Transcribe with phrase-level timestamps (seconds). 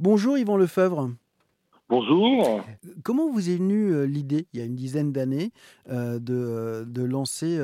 [0.00, 1.10] Bonjour Yvan Lefebvre.
[1.88, 2.62] Bonjour.
[3.02, 5.50] Comment vous est venue euh, l'idée, il y a une dizaine d'années,
[5.88, 7.58] euh, de, euh, de lancer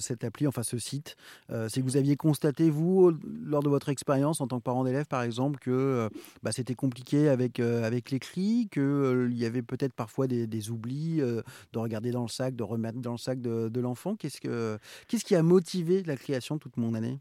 [0.00, 1.16] cette appli, enfin ce site
[1.48, 3.12] C'est que vous aviez constaté, vous,
[3.44, 6.08] lors de votre expérience en tant que parent d'élève, par exemple, que
[6.44, 11.78] bah, c'était compliqué avec, avec l'écrit, qu'il y avait peut-être parfois des, des oublis de
[11.78, 14.14] regarder dans le sac, de remettre dans le sac de, de l'enfant.
[14.14, 14.78] Qu'est-ce, que,
[15.08, 17.18] qu'est-ce qui a motivé la création toute mon année?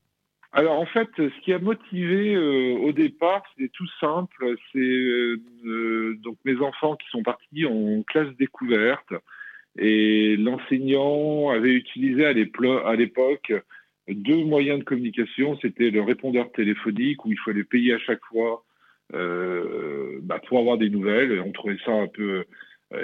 [0.54, 4.56] Alors en fait, ce qui a motivé euh, au départ, c'est tout simple.
[4.72, 9.14] C'est euh, donc mes enfants qui sont partis en classe découverte
[9.78, 13.54] et l'enseignant avait utilisé à l'époque
[14.10, 15.58] deux moyens de communication.
[15.62, 18.66] C'était le répondeur téléphonique où il fallait payer à chaque fois
[19.14, 21.40] euh, bah, pour avoir des nouvelles.
[21.40, 22.44] On trouvait ça un peu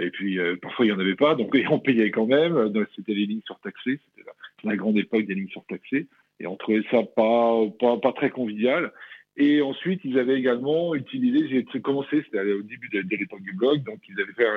[0.02, 2.73] et puis parfois il n'y en avait pas, donc on payait quand même.
[2.94, 6.08] C'était les lignes surtaxées, c'était la, la, grande époque des lignes surtaxées.
[6.40, 8.91] Et on trouvait ça pas, pas, pas très convivial.
[9.38, 13.84] Et ensuite, ils avaient également utilisé, j'ai commencé, c'était au début de, l'époque du blog,
[13.84, 14.48] donc ils avaient fait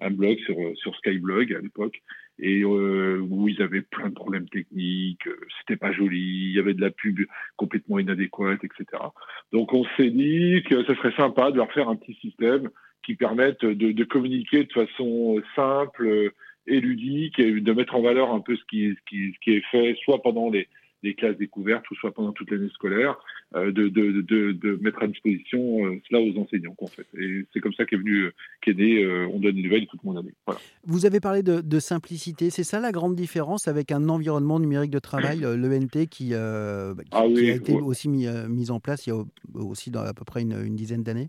[0.00, 2.02] un, blog sur, sur Skyblog à l'époque,
[2.40, 6.58] et euh, où ils avaient plein de problèmes techniques, euh, c'était pas joli, il y
[6.58, 7.20] avait de la pub
[7.56, 9.04] complètement inadéquate, etc.
[9.52, 12.70] Donc on s'est dit que ce serait sympa de leur faire un petit système
[13.04, 16.32] qui permette de, de communiquer de façon simple
[16.66, 19.52] et ludique, et de mettre en valeur un peu ce qui, ce qui, ce qui
[19.52, 20.66] est fait, soit pendant les
[21.04, 23.16] des classes découvertes, ou soit pendant toute l'année scolaire,
[23.54, 26.74] euh, de, de, de, de, mettre à disposition euh, cela aux enseignants.
[26.80, 27.06] En fait.
[27.16, 28.30] Et c'est comme ça qu'est venu,
[28.62, 30.32] qu'est né On donne des nouvelles toute mon année.
[30.46, 30.60] Voilà.
[30.84, 32.50] Vous avez parlé de, simplicité.
[32.50, 37.02] C'est ça la grande différence avec un environnement numérique de travail, l'ENT, qui, euh, qui,
[37.12, 39.22] ah qui a été aussi mis, mis, en place il y a
[39.54, 41.28] aussi dans à peu près une, une dizaine d'années?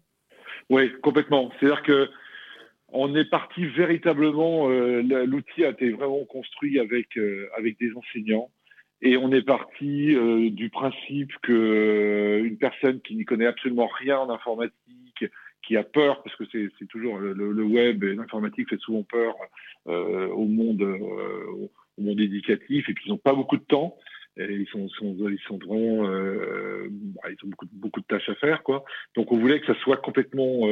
[0.70, 1.52] Oui, complètement.
[1.60, 2.08] C'est-à-dire que
[2.90, 7.20] on est parti véritablement, l'outil a été vraiment construit avec,
[7.58, 8.50] avec des enseignants.
[9.02, 13.88] Et on est parti euh, du principe que euh, une personne qui n'y connaît absolument
[13.88, 15.26] rien en informatique,
[15.62, 19.34] qui a peur, parce que c'est toujours le, web et l'informatique fait souvent peur
[19.88, 23.98] euh, au monde au monde éducatif, et puis ils n'ont pas beaucoup de temps.
[24.38, 28.36] Et ils sont, sont, ils sont vraiment, bah, ils ont beaucoup, beaucoup de tâches à
[28.36, 28.84] faire, quoi.
[29.16, 30.68] Donc on voulait que ça soit complètement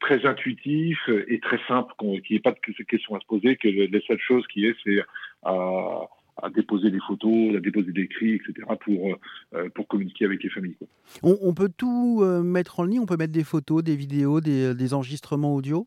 [0.00, 3.68] très intuitif et très simple, qu'il n'y ait pas de questions à se poser, que
[3.68, 5.00] la seule chose qui est, c'est
[5.42, 6.08] à
[6.42, 8.66] à déposer des photos, à déposer des cris, etc.
[8.80, 9.16] pour,
[9.54, 10.76] euh, pour communiquer avec les familles.
[11.22, 14.74] On, peut tout euh, mettre en ligne On peut mettre des photos, des vidéos, des,
[14.74, 15.86] des enregistrements audio?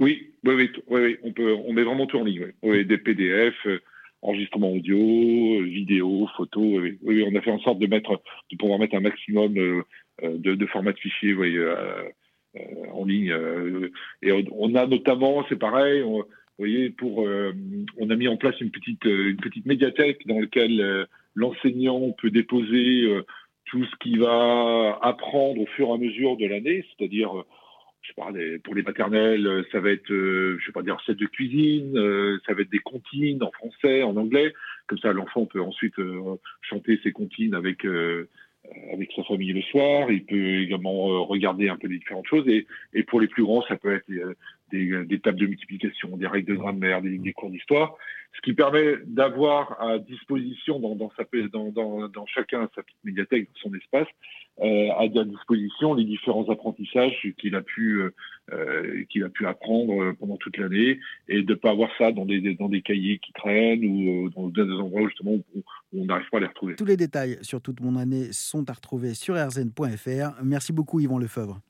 [0.00, 2.52] Oui, oui, oui, oui, on, peut, on met vraiment tout en ligne.
[2.62, 2.84] Oui.
[2.84, 3.78] des PDF, euh,
[4.22, 6.82] enregistrements audio, vidéos, photos.
[7.02, 7.24] Oui.
[7.26, 9.84] on a fait en sorte de, mettre, de pouvoir mettre un maximum de,
[10.22, 11.34] de formats de fichiers
[12.92, 13.34] en ligne.
[14.22, 16.04] et on, a notamment, c'est pareil,
[16.64, 17.52] euh,
[17.98, 23.08] on a mis en place une petite, euh, médiathèque dans laquelle euh, l'enseignant peut déposer
[23.64, 27.32] tout ce qu'il va apprendre au fur et à mesure de l'année, c'est-à-dire,
[28.14, 31.94] pour les maternelles, ça va être, je sais pas dire, recette de cuisine,
[32.46, 34.52] ça va être des comptines en français, en anglais,
[34.88, 35.94] comme ça l'enfant peut ensuite
[36.60, 37.86] chanter ses comptines avec
[38.92, 40.10] avec sa famille le soir.
[40.10, 42.46] Il peut également regarder un peu les différentes choses.
[42.48, 44.06] Et, et pour les plus grands, ça peut être
[44.70, 47.96] des, des, tables de multiplication, des règles de grammaire, des, des cours d'histoire,
[48.34, 53.04] ce qui permet d'avoir à disposition dans, dans, sa, dans, dans, dans, chacun sa petite
[53.04, 58.14] médiathèque, dans son espace, euh, à, disposition les différents apprentissages qu'il a pu euh,
[58.52, 62.54] euh, qu'il a pu apprendre pendant toute l'année et de pas avoir ça dans des,
[62.54, 65.62] dans des cahiers qui traînent ou dans des endroits justement où,
[65.94, 66.74] on n'arrive pas à les retrouver.
[66.76, 70.42] Tous les détails sur toute mon année sont à retrouver sur rzn.fr.
[70.42, 71.60] Merci beaucoup Yvan Lefebvre.